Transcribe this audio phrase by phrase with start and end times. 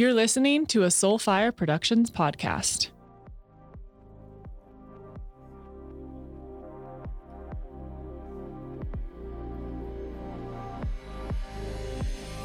[0.00, 2.88] You're listening to a Soulfire Productions podcast.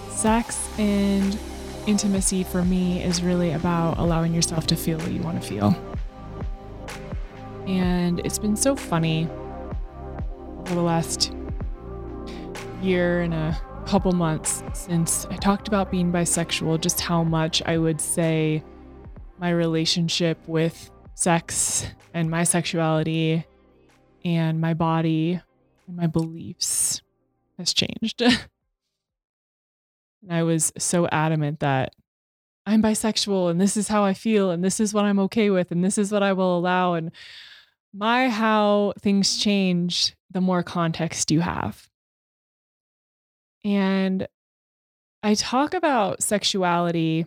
[0.10, 1.40] Sex and
[1.88, 5.74] intimacy for me is really about allowing yourself to feel what you want to feel.
[7.68, 9.30] And it's been so funny
[10.60, 11.32] over the last
[12.82, 17.78] year and a couple months since I talked about being bisexual, just how much I
[17.78, 18.64] would say
[19.38, 23.46] my relationship with sex and my sexuality
[24.24, 25.40] and my body
[25.88, 27.04] and my beliefs
[27.60, 28.22] has changed.
[28.22, 28.40] and
[30.32, 31.94] I was so adamant that
[32.66, 35.72] I'm bisexual and this is how I feel and this is what I'm okay with
[35.72, 36.96] and this is what I will allow.
[36.96, 37.12] And
[37.94, 41.88] my how things change the more context you have.
[43.66, 44.28] And
[45.24, 47.26] I talk about sexuality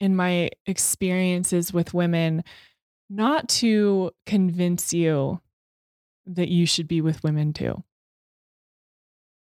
[0.00, 2.44] in my experiences with women,
[3.10, 5.40] not to convince you
[6.26, 7.82] that you should be with women too.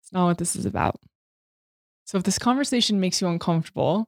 [0.03, 1.01] It's not what this is about.
[2.05, 4.07] So if this conversation makes you uncomfortable,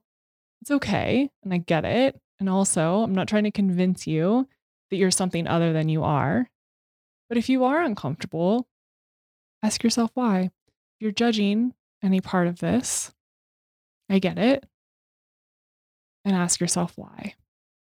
[0.61, 1.27] it's okay.
[1.43, 2.21] And I get it.
[2.39, 4.47] And also, I'm not trying to convince you
[4.91, 6.49] that you're something other than you are.
[7.29, 8.67] But if you are uncomfortable,
[9.63, 10.51] ask yourself why
[11.01, 13.11] you're judging any part of this,
[14.09, 14.65] I get it.
[16.23, 17.33] And ask yourself why.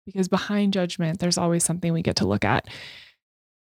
[0.06, 2.68] Because behind judgment, there's always something we get to look at.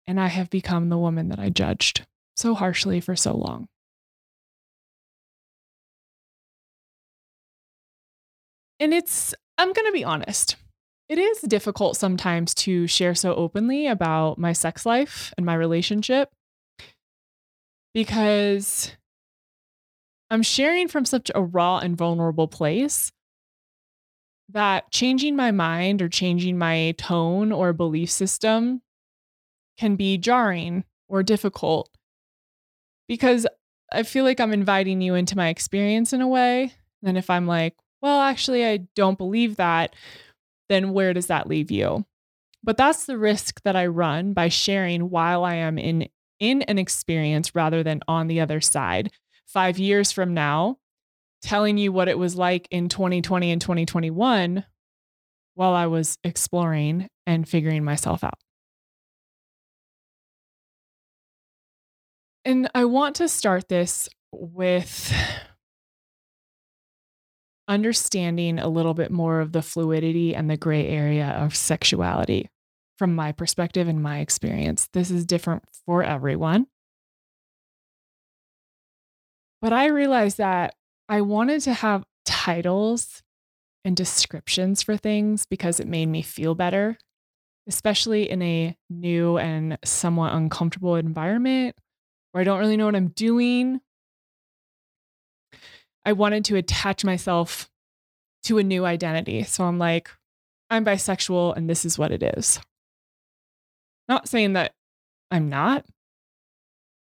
[0.06, 3.68] And I have become the woman that I judged so harshly for so long.
[8.80, 10.58] And it's, I'm going to be honest,
[11.10, 16.30] it is difficult sometimes to share so openly about my sex life and my relationship
[17.94, 18.92] because
[20.34, 23.12] I'm sharing from such a raw and vulnerable place
[24.50, 28.82] that changing my mind or changing my tone or belief system
[29.78, 31.88] can be jarring or difficult
[33.08, 33.46] because
[33.92, 36.74] I feel like I'm inviting you into my experience in a way.
[37.04, 39.96] And if I'm like, well, actually, I don't believe that,
[40.68, 42.08] then where does that leave you?
[42.64, 46.08] But that's the risk that I run by sharing while I am in
[46.40, 49.12] in an experience rather than on the other side
[49.46, 50.78] five years from now
[51.42, 54.66] telling you what it was like in 2020 and 2021
[55.56, 58.40] while I was exploring and figuring myself out.
[62.46, 65.14] And I want to start this with
[67.68, 72.50] understanding a little bit more of the fluidity and the gray area of sexuality
[72.98, 74.90] from my perspective and my experience.
[74.94, 76.68] This is different for everyone.
[79.64, 80.76] But I realized that
[81.08, 83.24] I wanted to have titles
[83.86, 86.98] and descriptions for things because it made me feel better,
[87.66, 91.78] especially in a new and somewhat uncomfortable environment
[92.34, 93.80] where I don't really know what I'm doing.
[96.06, 97.70] I wanted to attach myself
[98.44, 99.44] to a new identity.
[99.44, 100.10] So I'm like,
[100.70, 102.60] I'm bisexual and this is what it is.
[104.10, 104.74] Not saying that
[105.32, 105.86] I'm not,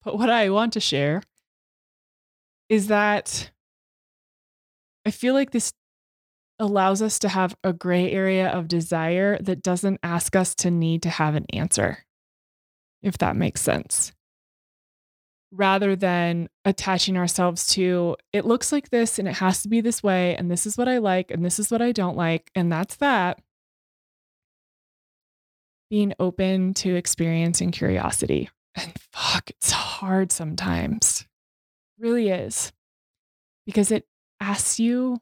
[0.03, 1.21] but what I want to share
[2.69, 3.51] is that
[5.05, 5.73] I feel like this
[6.59, 11.03] allows us to have a gray area of desire that doesn't ask us to need
[11.03, 11.99] to have an answer,
[13.03, 14.13] if that makes sense.
[15.53, 20.03] Rather than attaching ourselves to, it looks like this and it has to be this
[20.03, 22.73] way, and this is what I like, and this is what I don't like, and
[22.73, 23.41] that's that.
[25.89, 28.51] Being open to experience and curiosity.
[28.75, 31.27] And fuck, it's hard sometimes
[31.99, 32.73] really is
[33.65, 34.07] because it
[34.41, 35.19] asks you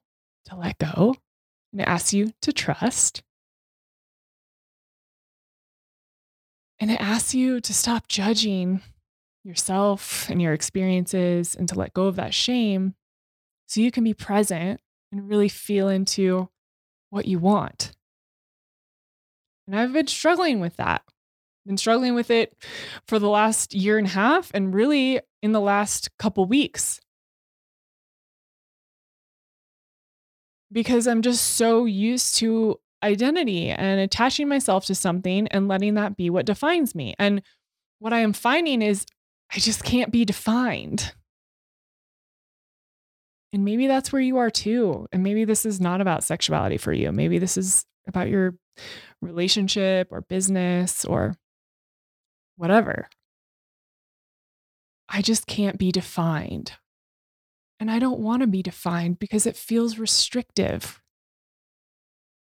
[0.46, 1.16] to let go
[1.72, 3.22] and it asks you to trust.
[6.78, 8.82] And it asks you to stop judging
[9.44, 12.94] yourself and your experiences and to let go of that shame
[13.66, 14.80] so you can be present
[15.12, 16.48] and really feel into
[17.10, 17.92] what you want.
[19.66, 21.02] And I've been struggling with that.
[21.66, 22.54] Been struggling with it
[23.08, 27.02] for the last year and a half and really in the last couple weeks.
[30.72, 36.16] Because I'm just so used to identity and attaching myself to something and letting that
[36.16, 37.14] be what defines me.
[37.18, 37.42] And
[37.98, 39.04] what I am finding is
[39.54, 41.12] I just can't be defined.
[43.52, 45.06] And maybe that's where you are too.
[45.12, 47.12] And maybe this is not about sexuality for you.
[47.12, 48.54] Maybe this is about your
[49.20, 51.34] relationship or business or
[52.56, 53.10] whatever.
[55.08, 56.72] I just can't be defined.
[57.78, 61.00] And I don't want to be defined because it feels restrictive.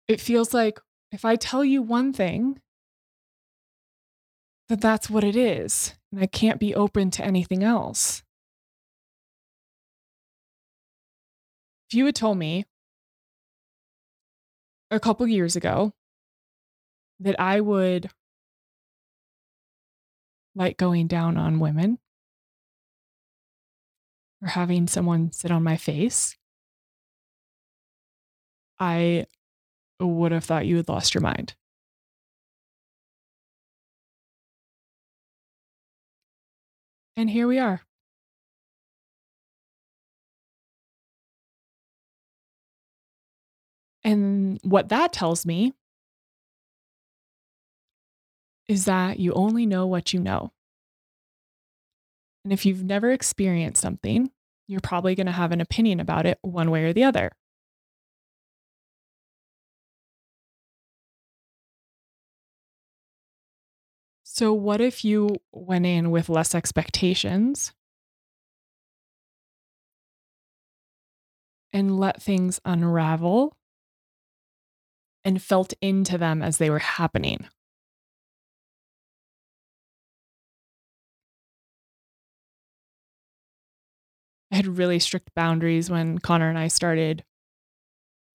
[0.08, 0.80] it feels like
[1.12, 2.62] if I tell you one thing,
[4.70, 8.24] that that's what it is, and I can't be open to anything else.
[11.90, 12.66] If you had told me
[14.92, 15.94] a couple years ago
[17.20, 18.10] that I would
[20.54, 22.00] like going down on women
[24.48, 26.38] or having someone sit on my face,
[28.80, 29.26] I
[30.00, 31.56] would have thought you had lost your mind.
[37.18, 37.82] And here we are.
[44.04, 45.74] And what that tells me
[48.70, 50.54] is that you only know what you know.
[52.46, 54.32] And if you've never experienced something,
[54.68, 57.31] you're probably going to have an opinion about it one way or the other.
[64.24, 67.74] So, what if you went in with less expectations
[71.74, 73.56] and let things unravel
[75.24, 77.48] and felt into them as they were happening.
[84.57, 87.24] Had really strict boundaries when Connor and I started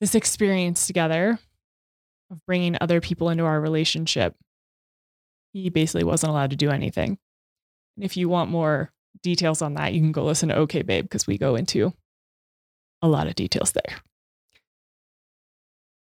[0.01, 1.39] this experience together
[2.31, 4.35] of bringing other people into our relationship.
[5.53, 7.19] He basically wasn't allowed to do anything.
[7.97, 8.91] And if you want more
[9.23, 11.93] details on that, you can go listen to OK Babe because we go into
[13.03, 13.99] a lot of details there.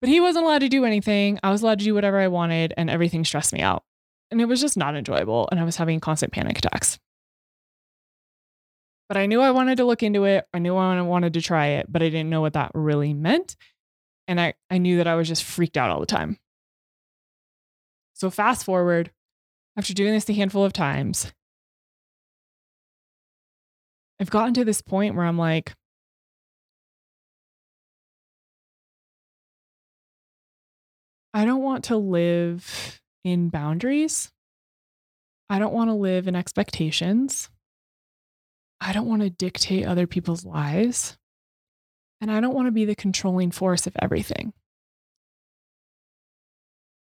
[0.01, 1.39] But he wasn't allowed to do anything.
[1.43, 3.83] I was allowed to do whatever I wanted, and everything stressed me out.
[4.31, 5.49] And it was just not enjoyable.
[5.51, 6.99] And I was having constant panic attacks.
[9.09, 10.47] But I knew I wanted to look into it.
[10.53, 13.57] I knew I wanted to try it, but I didn't know what that really meant.
[14.27, 16.39] And I, I knew that I was just freaked out all the time.
[18.13, 19.11] So, fast forward,
[19.77, 21.33] after doing this a handful of times,
[24.21, 25.73] I've gotten to this point where I'm like,
[31.33, 34.33] I don't want to live in boundaries.
[35.49, 37.49] I don't want to live in expectations.
[38.81, 41.17] I don't want to dictate other people's lives.
[42.21, 44.53] And I don't want to be the controlling force of everything.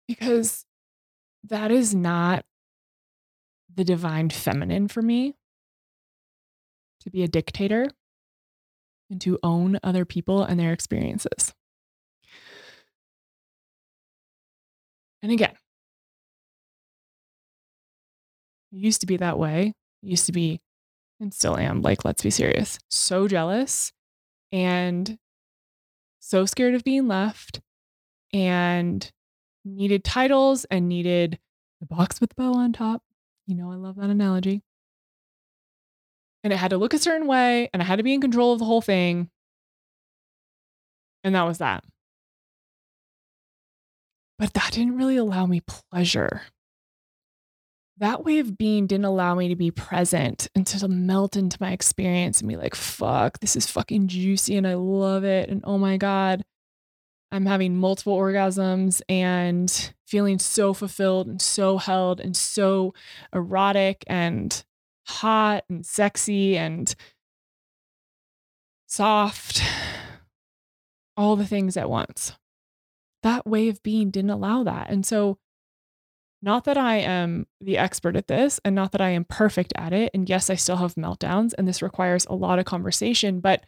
[0.08, 0.66] Because
[1.44, 2.46] that is not
[3.74, 5.36] the divine feminine for me
[7.02, 7.88] to be a dictator
[9.10, 11.54] and to own other people and their experiences.
[15.22, 15.54] And again,
[18.72, 19.74] it used to be that way.
[20.04, 20.62] It used to be,
[21.20, 23.92] and still am, like, let's be serious, so jealous
[24.52, 25.18] and
[26.20, 27.62] so scared of being left
[28.34, 29.12] and
[29.64, 31.40] needed titles and needed
[31.80, 33.02] the box with the bow on top.
[33.48, 34.64] You know, I love that analogy.
[36.44, 38.54] And it had to look a certain way and I had to be in control
[38.54, 39.30] of the whole thing.
[41.24, 41.84] And that was that.
[44.38, 46.42] But that didn't really allow me pleasure.
[47.98, 51.72] That way of being didn't allow me to be present and to melt into my
[51.72, 55.50] experience and be like, fuck, this is fucking juicy and I love it.
[55.50, 56.44] And oh my God,
[57.32, 62.94] I'm having multiple orgasms and feeling so fulfilled and so held and so
[63.34, 64.64] erotic and
[65.08, 66.94] hot and sexy and
[68.88, 69.62] soft,
[71.16, 72.34] all the things at once
[73.26, 74.92] that way of being didn't allow that.
[74.92, 75.40] And so,
[76.46, 79.92] not that I am the expert at this and not that I am perfect at
[79.92, 80.12] it.
[80.14, 83.40] And yes, I still have meltdowns and this requires a lot of conversation.
[83.40, 83.66] But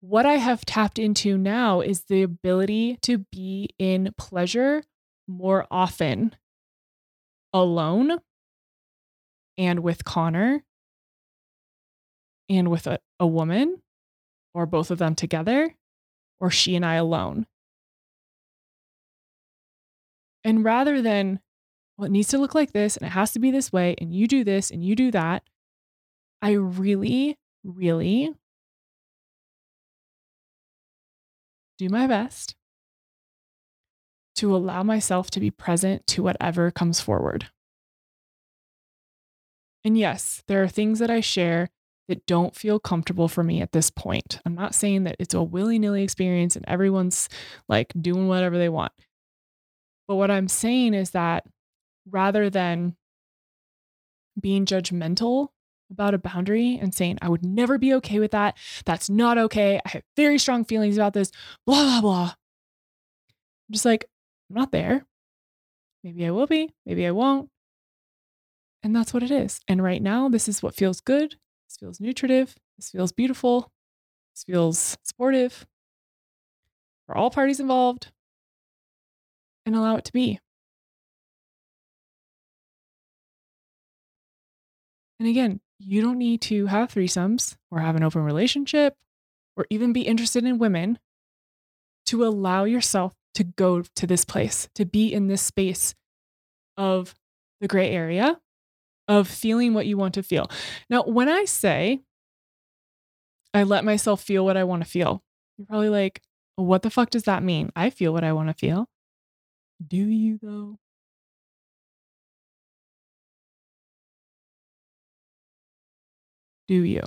[0.00, 4.82] what I have tapped into now is the ability to be in pleasure
[5.26, 6.36] more often
[7.54, 8.18] alone
[9.56, 10.62] and with Connor
[12.50, 13.80] and with a, a woman
[14.52, 15.74] or both of them together
[16.38, 17.46] or she and I alone.
[20.44, 21.40] And rather than,
[22.00, 24.14] well, it needs to look like this and it has to be this way, and
[24.14, 25.42] you do this and you do that,
[26.40, 28.34] I really, really
[31.76, 32.54] do my best
[34.36, 37.48] to allow myself to be present to whatever comes forward.
[39.84, 41.68] And yes, there are things that I share
[42.08, 44.40] that don't feel comfortable for me at this point.
[44.46, 47.28] I'm not saying that it's a willy nilly experience and everyone's
[47.68, 48.92] like doing whatever they want.
[50.08, 51.44] But what I'm saying is that
[52.08, 52.96] rather than
[54.40, 55.48] being judgmental
[55.90, 58.56] about a boundary and saying, I would never be okay with that.
[58.84, 59.80] That's not okay.
[59.84, 61.32] I have very strong feelings about this,
[61.66, 62.22] blah, blah, blah.
[62.22, 64.04] I'm just like,
[64.48, 65.04] I'm not there.
[66.04, 67.50] Maybe I will be, maybe I won't.
[68.82, 69.60] And that's what it is.
[69.68, 71.36] And right now, this is what feels good.
[71.68, 72.56] This feels nutritive.
[72.78, 73.70] This feels beautiful.
[74.34, 75.66] This feels supportive
[77.06, 78.10] for all parties involved.
[79.66, 80.40] And allow it to be.
[85.20, 88.96] And again, you don't need to have threesomes or have an open relationship
[89.54, 90.98] or even be interested in women
[92.06, 95.94] to allow yourself to go to this place, to be in this space
[96.78, 97.14] of
[97.60, 98.40] the gray area
[99.08, 100.50] of feeling what you want to feel.
[100.88, 102.00] Now, when I say
[103.52, 105.22] I let myself feel what I want to feel,
[105.58, 106.22] you're probably like,
[106.56, 107.70] what the fuck does that mean?
[107.76, 108.88] I feel what I want to feel.
[109.86, 110.78] Do you though?
[116.70, 117.02] Do you?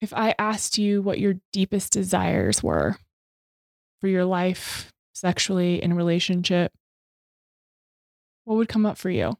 [0.00, 2.98] If I asked you what your deepest desires were
[4.00, 6.70] for your life, sexually, in relationship,
[8.44, 9.36] what would come up for you?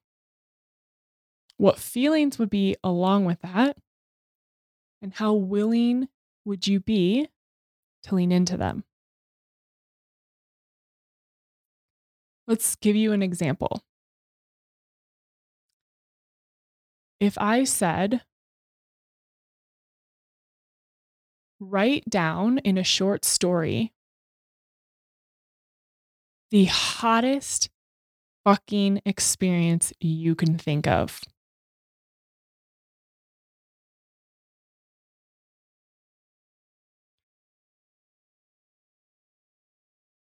[1.58, 3.76] What feelings would be along with that?
[5.00, 6.08] And how willing
[6.44, 7.28] would you be
[8.02, 8.82] to lean into them?
[12.48, 13.84] Let's give you an example.
[17.22, 18.22] If I said,
[21.60, 23.92] write down in a short story
[26.50, 27.70] the hottest
[28.44, 31.20] fucking experience you can think of.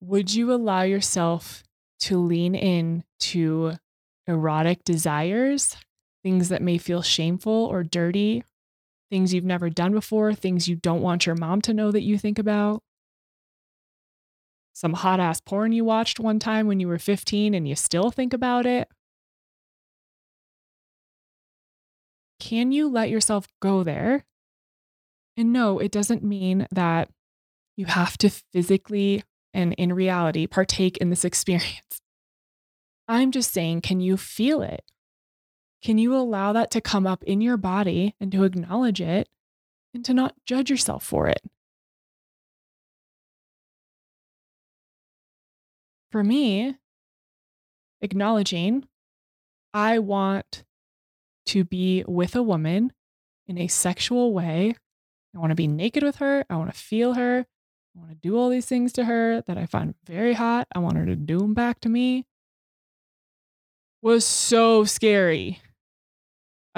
[0.00, 1.62] Would you allow yourself
[2.00, 3.74] to lean in to
[4.26, 5.76] erotic desires,
[6.22, 8.44] things that may feel shameful or dirty,
[9.10, 12.18] things you've never done before, things you don't want your mom to know that you
[12.18, 12.82] think about?
[14.80, 18.10] some hot ass porn you watched one time when you were 15 and you still
[18.10, 18.88] think about it?
[22.38, 24.24] Can you let yourself go there?
[25.36, 27.10] And no, it doesn't mean that
[27.76, 29.22] you have to physically
[29.52, 32.00] and in reality partake in this experience.
[33.06, 34.82] I'm just saying, can you feel it?
[35.82, 39.28] Can you allow that to come up in your body and to acknowledge it
[39.94, 41.40] and to not judge yourself for it?
[46.10, 46.76] for me,
[48.02, 48.84] acknowledging
[49.72, 50.64] I want
[51.46, 52.92] to be with a woman
[53.46, 54.74] in a sexual way.
[55.34, 56.44] I want to be naked with her.
[56.50, 57.46] I want to feel her.
[57.96, 60.66] I want to do all these things to her that I find very hot.
[60.74, 62.26] I want her to do them back to me.
[64.02, 65.60] Was so scary.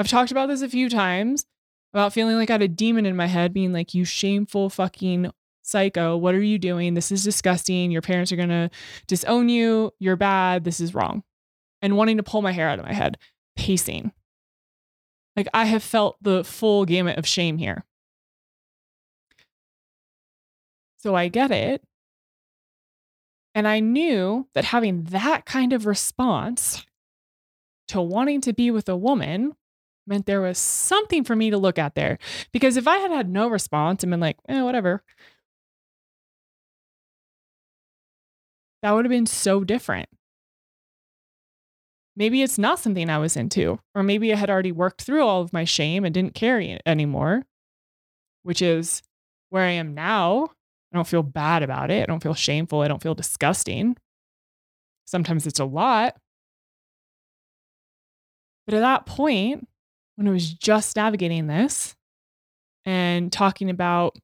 [0.03, 1.47] I've talked about this a few times
[1.95, 5.31] about feeling like I had a demon in my head being like, you shameful fucking
[5.63, 6.17] psycho.
[6.17, 6.95] What are you doing?
[6.95, 7.93] This is disgusting.
[7.93, 8.69] Your parents are going to
[9.07, 9.93] disown you.
[10.01, 10.65] You're bad.
[10.65, 11.23] This is wrong.
[11.83, 13.17] And wanting to pull my hair out of my head,
[13.55, 14.11] pacing.
[15.37, 17.85] Like I have felt the full gamut of shame here.
[20.97, 21.81] So I get it.
[23.55, 26.85] And I knew that having that kind of response
[27.87, 29.55] to wanting to be with a woman
[30.07, 32.19] meant there was something for me to look at there.
[32.53, 35.03] Because if I had had no response and been like, eh, whatever,
[38.83, 40.09] that would have been so different.
[42.15, 45.41] Maybe it's not something I was into, or maybe I had already worked through all
[45.41, 47.47] of my shame and didn't carry it anymore,
[48.43, 49.03] which is
[49.49, 50.51] where I am now.
[50.93, 52.03] I don't feel bad about it.
[52.03, 52.83] I don't feel shameful.
[52.83, 53.97] I don't feel disgusting.
[55.07, 56.17] Sometimes it's a lot.
[58.67, 59.69] But at that point,
[60.17, 61.97] when I was just navigating this
[62.85, 64.17] and talking about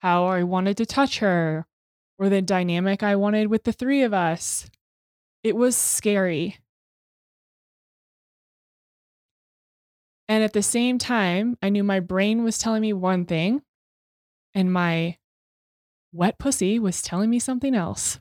[0.00, 1.66] how I wanted to touch her
[2.18, 4.68] or the dynamic I wanted with the three of us.
[5.42, 6.58] It was scary.
[10.28, 13.62] And at the same time, I knew my brain was telling me one thing
[14.54, 15.16] and my
[16.12, 18.20] wet pussy was telling me something else.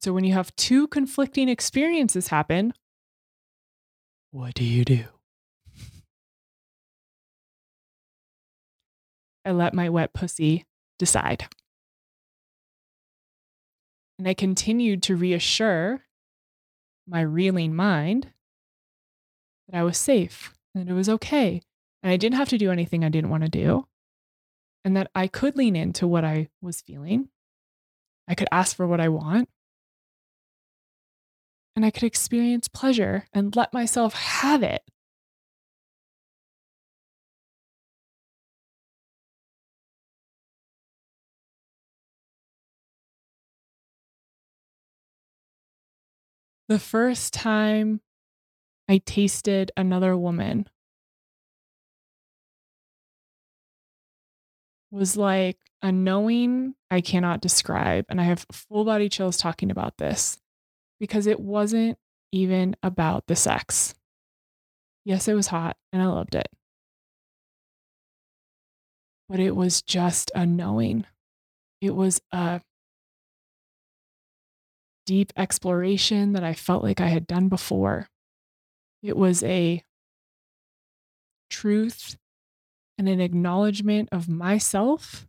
[0.00, 2.72] So when you have two conflicting experiences happen,
[4.34, 5.04] what do you do?
[9.44, 10.64] I let my wet pussy
[10.98, 11.46] decide.
[14.18, 16.00] And I continued to reassure
[17.06, 18.32] my reeling mind
[19.68, 21.62] that I was safe and it was okay.
[22.02, 23.86] And I didn't have to do anything I didn't want to do.
[24.84, 27.28] And that I could lean into what I was feeling.
[28.26, 29.48] I could ask for what I want
[31.76, 34.82] and I could experience pleasure and let myself have it.
[46.68, 48.00] The first time
[48.88, 50.68] I tasted another woman
[54.90, 58.06] was like a knowing I cannot describe.
[58.08, 60.38] And I have full body chills talking about this
[61.00, 61.98] because it wasn't
[62.32, 63.94] even about the sex.
[65.04, 66.48] Yes, it was hot and I loved it.
[69.28, 71.06] But it was just a knowing.
[71.80, 72.60] It was a
[75.06, 78.08] deep exploration that I felt like I had done before.
[79.02, 79.82] It was a
[81.50, 82.16] truth
[82.98, 85.26] and an acknowledgement of myself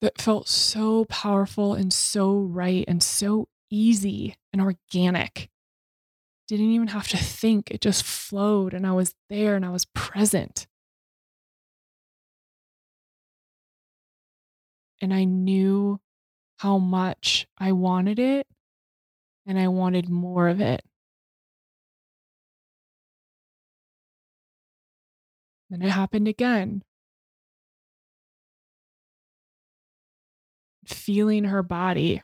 [0.00, 5.50] that felt so powerful and so right and so easy and organic.
[6.46, 9.84] Didn't even have to think, it just flowed, and I was there and I was
[9.86, 10.66] present.
[15.00, 16.00] And I knew
[16.58, 18.46] how much I wanted it,
[19.46, 20.82] and I wanted more of it.
[25.70, 26.82] Then it happened again.
[30.88, 32.22] Feeling her body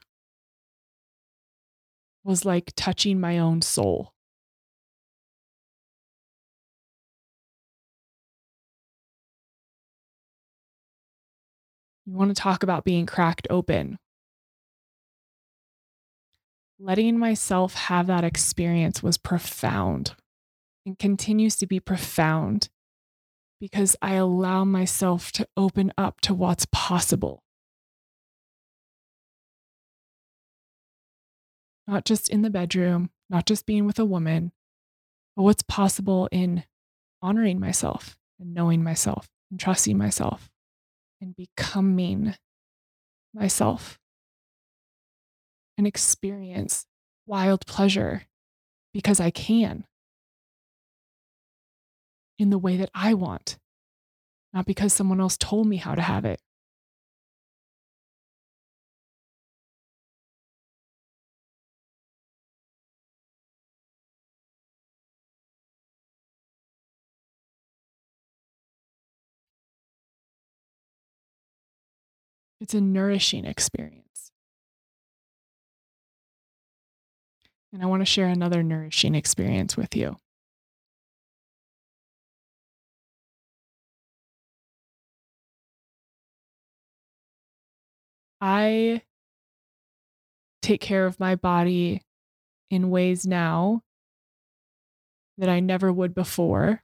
[2.23, 4.11] was like touching my own soul.
[12.07, 13.97] You want to talk about being cracked open.
[16.79, 20.15] Letting myself have that experience was profound
[20.85, 22.69] and continues to be profound
[23.59, 27.44] because I allow myself to open up to what's possible.
[31.87, 34.51] Not just in the bedroom, not just being with a woman,
[35.35, 36.63] but what's possible in
[37.21, 40.49] honoring myself and knowing myself and trusting myself
[41.21, 42.35] and becoming
[43.33, 43.99] myself
[45.77, 46.85] and experience
[47.25, 48.23] wild pleasure
[48.93, 49.85] because I can
[52.37, 53.57] in the way that I want,
[54.53, 56.39] not because someone else told me how to have it.
[72.65, 74.31] It's a nourishing experience.
[77.71, 80.17] And I want to share another nourishing experience with you.
[88.41, 89.03] I
[90.63, 92.01] take care of my body
[92.71, 93.83] in ways now
[95.37, 96.81] that I never would before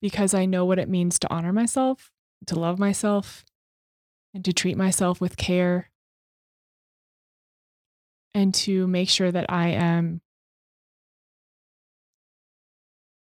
[0.00, 2.10] because I know what it means to honor myself,
[2.46, 3.44] to love myself,
[4.34, 5.90] and to treat myself with care,
[8.34, 10.20] and to make sure that I am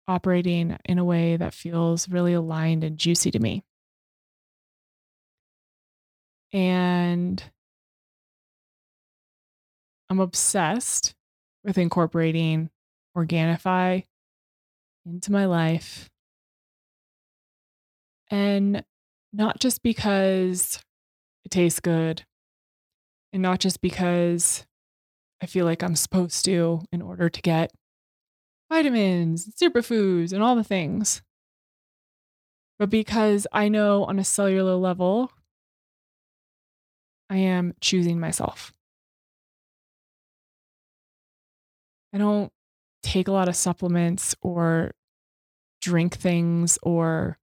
[0.08, 3.64] operating in a way that feels really aligned and juicy to me.
[6.52, 7.42] And
[10.10, 11.14] I'm obsessed
[11.64, 12.68] with incorporating
[13.16, 14.04] Organifi
[15.06, 16.10] into my life.
[18.30, 18.84] And
[19.32, 20.80] not just because
[21.44, 22.24] it tastes good,
[23.32, 24.66] and not just because
[25.42, 27.72] I feel like I'm supposed to in order to get
[28.70, 31.22] vitamins, superfoods, and all the things,
[32.78, 35.30] but because I know on a cellular level
[37.30, 38.72] I am choosing myself.
[42.12, 42.52] I don't
[43.02, 44.92] take a lot of supplements or
[45.80, 47.38] drink things or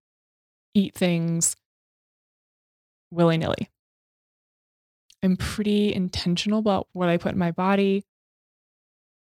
[0.75, 1.55] eat things
[3.11, 3.69] willy nilly.
[5.21, 8.05] I'm pretty intentional about what I put in my body.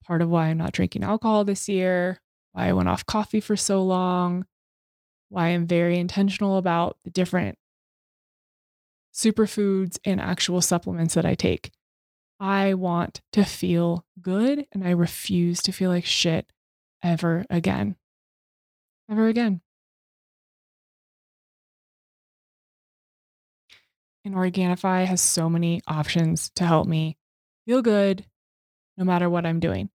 [0.05, 2.21] Part of why I'm not drinking alcohol this year,
[2.53, 4.45] why I went off coffee for so long,
[5.29, 7.57] why I'm very intentional about the different
[9.17, 11.71] superfoods, and actual supplements that I take.
[12.39, 16.51] I want to feel good and I refuse to feel like shit
[17.03, 17.95] ever again.
[19.09, 19.61] Ever again.
[24.27, 27.15] And Organifi has so many options to help me
[27.65, 28.25] feel good
[28.97, 29.89] no matter what I'm doing.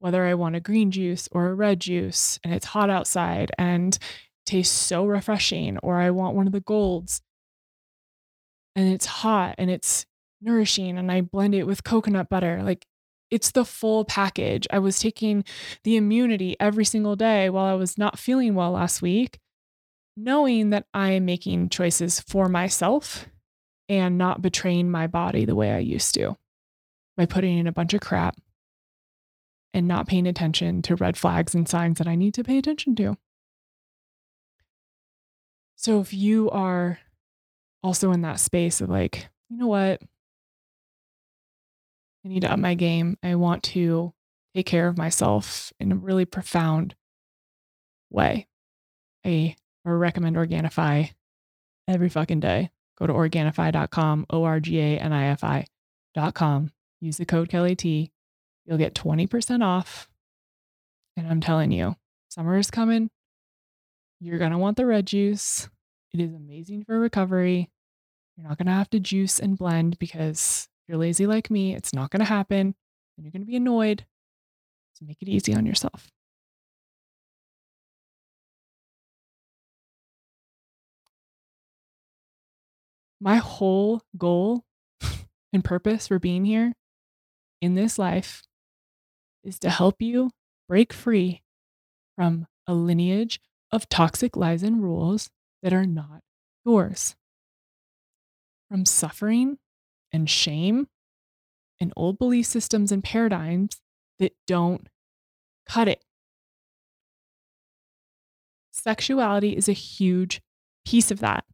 [0.00, 3.96] Whether I want a green juice or a red juice and it's hot outside and
[4.44, 7.22] tastes so refreshing, or I want one of the golds
[8.74, 10.06] and it's hot and it's
[10.42, 12.64] nourishing and I blend it with coconut butter.
[12.64, 12.84] Like
[13.30, 14.66] it's the full package.
[14.72, 15.44] I was taking
[15.84, 19.38] the immunity every single day while I was not feeling well last week,
[20.16, 23.28] knowing that I am making choices for myself
[23.88, 26.36] and not betraying my body the way I used to.
[27.18, 28.36] by putting in a bunch of crap
[29.74, 32.94] and not paying attention to red flags and signs that I need to pay attention
[32.96, 33.16] to.
[35.74, 37.00] So if you are
[37.82, 40.00] also in that space of like, you know what?
[42.24, 43.18] I need to up my game.
[43.22, 44.14] I want to
[44.54, 46.94] take care of myself in a really profound
[48.10, 48.46] way.
[49.24, 51.10] I recommend Organifi
[51.88, 52.70] every fucking day.
[52.98, 56.72] Go to Organifi.com, O R G A N I F I.com.
[57.00, 58.10] Use the code Kelli T.
[58.66, 60.08] You'll get 20% off.
[61.16, 61.96] And I'm telling you,
[62.28, 63.10] summer is coming.
[64.20, 65.68] You're going to want the red juice.
[66.12, 67.70] It is amazing for recovery.
[68.36, 71.74] You're not going to have to juice and blend because if you're lazy like me,
[71.74, 72.74] it's not going to happen
[73.16, 74.04] and you're going to be annoyed.
[74.94, 76.10] So make it easy on yourself.
[83.20, 84.64] My whole goal
[85.52, 86.74] and purpose for being here
[87.60, 88.42] in this life
[89.42, 90.30] is to help you
[90.68, 91.42] break free
[92.16, 93.40] from a lineage
[93.72, 95.30] of toxic lies and rules
[95.62, 96.20] that are not
[96.64, 97.16] yours.
[98.68, 99.58] From suffering
[100.12, 100.88] and shame
[101.80, 103.80] and old belief systems and paradigms
[104.18, 104.88] that don't
[105.68, 106.04] cut it.
[108.70, 110.40] Sexuality is a huge
[110.84, 111.44] piece of that.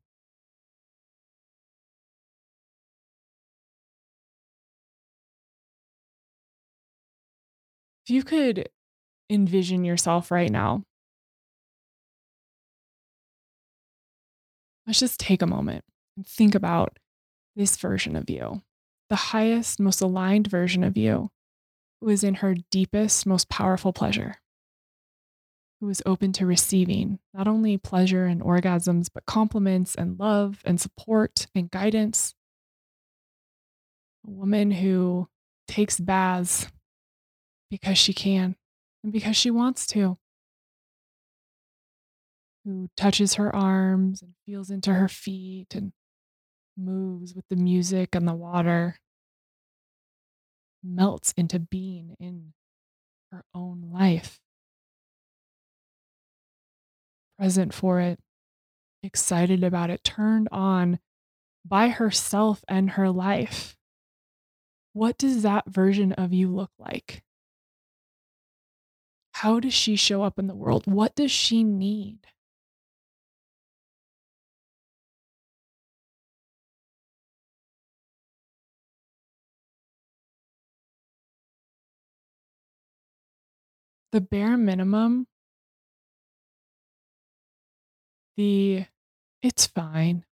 [8.05, 8.69] If you could
[9.31, 10.85] envision yourself right now,
[14.87, 16.99] let's just take a moment and think about
[17.57, 18.61] this version of you,
[19.09, 21.31] the highest, most aligned version of you,
[22.03, 24.37] who is in her deepest, most powerful pleasure,
[25.81, 30.79] who is open to receiving not only pleasure and orgasms, but compliments and love and
[30.79, 32.35] support and guidance.
[34.29, 35.29] A woman who
[35.69, 36.67] takes baths
[37.75, 38.55] because she can
[39.03, 40.17] and because she wants to.
[42.65, 45.93] Who touches her arms and feels into her feet and
[46.77, 49.01] moves with the music and the water,
[50.85, 52.53] melts into being in
[53.33, 54.39] her own life.
[57.37, 58.21] Present for it,
[59.03, 61.01] excited about it, turned on
[61.67, 63.77] by herself and her life.
[64.93, 67.24] What does that version of you look like?
[69.35, 70.87] How does she show up in the world?
[70.87, 72.27] What does she need?
[84.13, 85.27] The bare minimum,
[88.37, 88.87] the
[89.43, 90.25] it's fine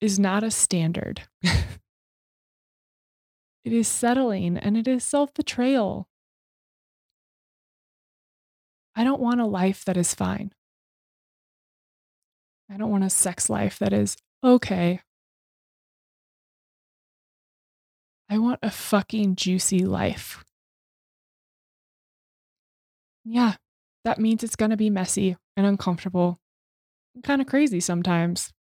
[0.00, 1.22] is not a standard.
[3.64, 6.08] It is settling and it is self betrayal.
[8.96, 10.52] I don't want a life that is fine.
[12.70, 15.00] I don't want a sex life that is okay.
[18.28, 20.44] I want a fucking juicy life.
[23.24, 23.54] Yeah,
[24.04, 26.40] that means it's going to be messy and uncomfortable
[27.14, 28.52] and kind of crazy sometimes.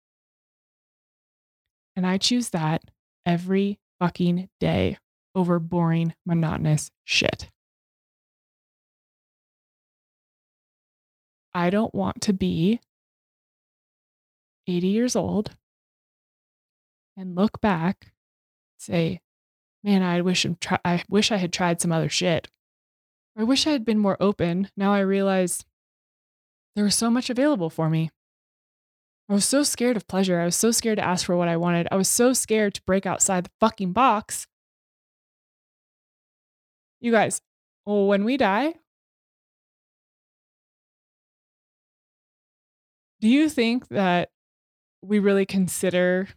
[1.94, 2.82] And I choose that
[3.26, 4.98] every fucking day
[5.34, 7.50] over boring, monotonous shit.
[11.54, 12.80] I don't want to be
[14.66, 15.50] 80 years old
[17.16, 18.12] and look back,
[18.78, 19.20] say,
[19.82, 20.46] man, I wish
[20.84, 22.48] I wish I had tried some other shit.
[23.36, 24.68] I wish I had been more open.
[24.76, 25.64] Now I realize
[26.76, 28.10] there was so much available for me.
[29.28, 30.40] I was so scared of pleasure.
[30.40, 31.86] I was so scared to ask for what I wanted.
[31.92, 34.46] I was so scared to break outside the fucking box.
[37.00, 37.40] You guys,
[37.84, 38.74] when we die,
[43.20, 44.30] do you think that
[45.02, 46.28] we really consider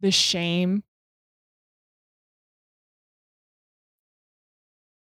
[0.00, 0.84] the shame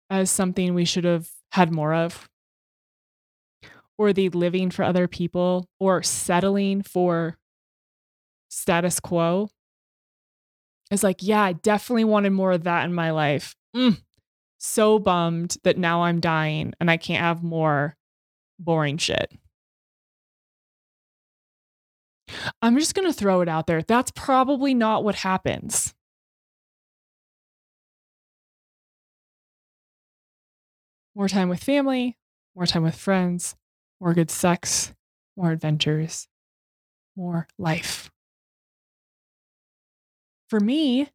[0.08, 2.28] as something we should have had more of?
[3.98, 7.36] Or the living for other people or settling for
[8.48, 9.48] status quo
[10.90, 13.54] It's like, yeah, I definitely wanted more of that in my life.
[13.74, 14.00] Mm,
[14.58, 17.96] so bummed that now I'm dying and I can't have more
[18.58, 19.32] boring shit.
[22.62, 23.82] I'm just going to throw it out there.
[23.82, 25.94] That's probably not what happens.
[31.14, 32.18] More time with family,
[32.54, 33.56] more time with friends,
[34.00, 34.92] more good sex,
[35.36, 36.28] more adventures,
[37.16, 38.10] more life.
[40.48, 41.08] For me,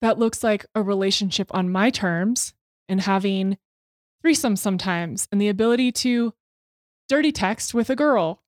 [0.00, 2.54] that looks like a relationship on my terms
[2.88, 3.58] and having
[4.24, 6.34] threesomes sometimes and the ability to
[7.08, 8.42] dirty text with a girl.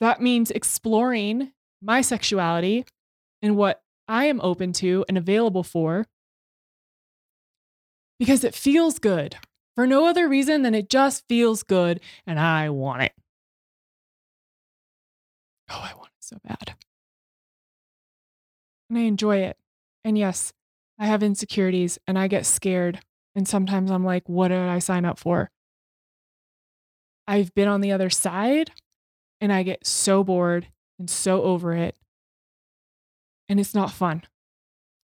[0.00, 2.84] That means exploring my sexuality
[3.42, 6.06] and what I am open to and available for
[8.18, 9.36] because it feels good
[9.74, 13.12] for no other reason than it just feels good and I want it.
[15.70, 16.74] Oh, I want it so bad.
[18.88, 19.56] And I enjoy it.
[20.04, 20.52] And yes,
[20.98, 23.00] I have insecurities and I get scared.
[23.34, 25.50] And sometimes I'm like, what did I sign up for?
[27.26, 28.72] I've been on the other side
[29.40, 31.94] and I get so bored and so over it.
[33.48, 34.22] And it's not fun.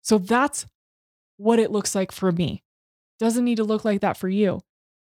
[0.01, 0.65] So that's
[1.37, 2.63] what it looks like for me.
[3.19, 4.61] Doesn't need to look like that for you.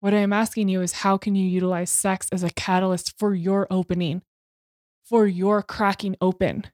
[0.01, 3.35] What I am asking you is how can you utilize sex as a catalyst for
[3.35, 4.23] your opening,
[5.05, 6.65] for your cracking open?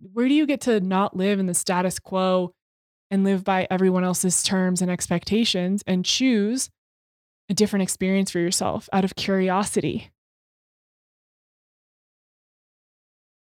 [0.00, 2.52] Where do you get to not live in the status quo
[3.10, 6.70] and live by everyone else's terms and expectations and choose
[7.48, 10.10] a different experience for yourself out of curiosity?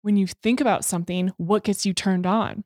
[0.01, 2.65] When you think about something, what gets you turned on?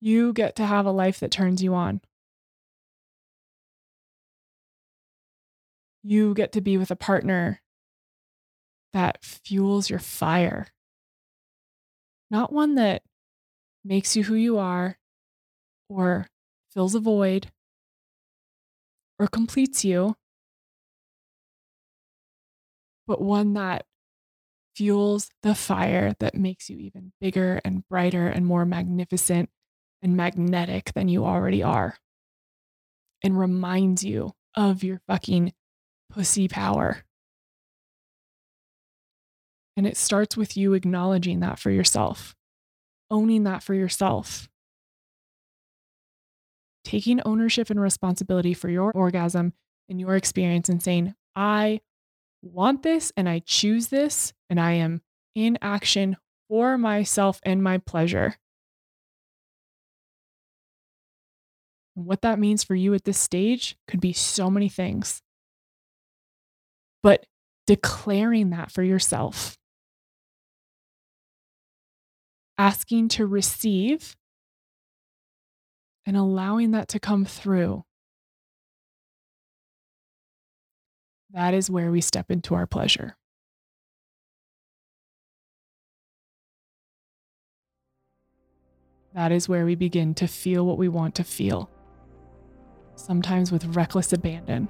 [0.00, 2.00] You get to have a life that turns you on.
[6.02, 7.60] You get to be with a partner
[8.92, 10.68] that fuels your fire,
[12.30, 13.02] not one that
[13.84, 14.98] makes you who you are
[15.88, 16.28] or
[16.72, 17.50] fills a void
[19.18, 20.16] or completes you,
[23.06, 23.84] but one that
[24.76, 29.50] fuels the fire that makes you even bigger and brighter and more magnificent
[30.02, 31.96] and magnetic than you already are
[33.22, 35.52] and reminds you of your fucking
[36.10, 37.04] pussy power.
[39.76, 42.34] And it starts with you acknowledging that for yourself,
[43.10, 44.48] owning that for yourself,
[46.84, 49.52] taking ownership and responsibility for your orgasm
[49.88, 51.80] and your experience and saying, I
[52.42, 55.02] want this and I choose this and I am
[55.34, 56.16] in action
[56.48, 58.36] for myself and my pleasure.
[62.04, 65.20] What that means for you at this stage could be so many things.
[67.02, 67.26] But
[67.66, 69.56] declaring that for yourself,
[72.56, 74.16] asking to receive
[76.06, 77.84] and allowing that to come through.
[81.30, 83.16] That is where we step into our pleasure.
[89.14, 91.68] That is where we begin to feel what we want to feel
[92.98, 94.68] sometimes with reckless abandon.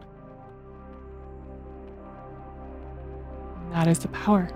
[3.63, 4.51] And that is the power.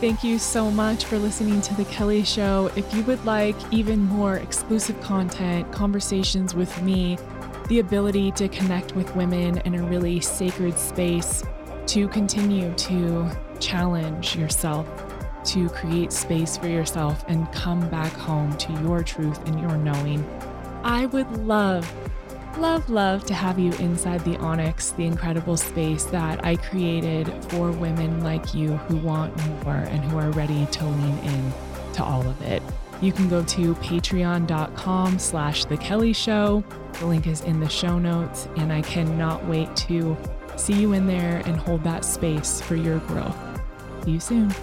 [0.00, 2.72] Thank you so much for listening to The Kelli Show.
[2.74, 7.18] If you would like even more exclusive content, conversations with me,
[7.68, 11.44] the ability to connect with women in a really sacred space,
[11.86, 15.11] to continue to challenge yourself
[15.46, 20.24] to create space for yourself and come back home to your truth and your knowing.
[20.84, 21.90] I would love,
[22.58, 27.70] love, love to have you inside the Onyx, the incredible space that I created for
[27.70, 31.52] women like you who want more and who are ready to lean in
[31.94, 32.62] to all of it.
[33.00, 36.62] You can go to patreon.com slash the Kelli Show.
[37.00, 40.16] The link is in the show notes, and I cannot wait to
[40.56, 43.36] see you in there and hold that space for your growth.
[44.04, 44.54] See you soon.